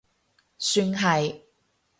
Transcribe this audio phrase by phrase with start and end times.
[0.57, 1.39] 算係